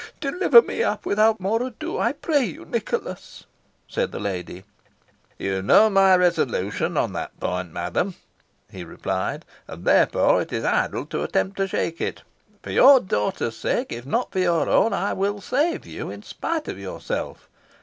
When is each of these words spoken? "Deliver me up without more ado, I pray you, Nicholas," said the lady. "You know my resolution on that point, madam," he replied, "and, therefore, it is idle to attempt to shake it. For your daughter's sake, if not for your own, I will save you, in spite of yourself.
"Deliver 0.19 0.63
me 0.63 0.81
up 0.81 1.05
without 1.05 1.39
more 1.39 1.61
ado, 1.61 1.99
I 1.99 2.13
pray 2.13 2.43
you, 2.43 2.65
Nicholas," 2.65 3.45
said 3.87 4.11
the 4.11 4.19
lady. 4.19 4.63
"You 5.37 5.61
know 5.61 5.91
my 5.91 6.15
resolution 6.15 6.97
on 6.97 7.13
that 7.13 7.39
point, 7.39 7.71
madam," 7.71 8.15
he 8.71 8.83
replied, 8.83 9.45
"and, 9.67 9.85
therefore, 9.85 10.41
it 10.41 10.51
is 10.51 10.63
idle 10.63 11.05
to 11.05 11.21
attempt 11.21 11.57
to 11.57 11.67
shake 11.67 12.01
it. 12.01 12.23
For 12.63 12.71
your 12.71 12.99
daughter's 12.99 13.55
sake, 13.57 13.91
if 13.93 14.07
not 14.07 14.31
for 14.31 14.39
your 14.39 14.67
own, 14.67 14.91
I 14.91 15.13
will 15.13 15.39
save 15.39 15.85
you, 15.85 16.09
in 16.09 16.23
spite 16.23 16.67
of 16.67 16.79
yourself. 16.79 17.47